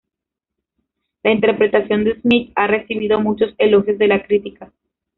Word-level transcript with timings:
La 1.21 1.29
interpretación 1.29 2.03
de 2.03 2.19
Smith 2.21 2.53
ha 2.55 2.65
recibido 2.65 3.19
muchos 3.19 3.53
elogios 3.59 3.99
de 3.99 4.07
la 4.07 4.23
crítica. 4.25 4.73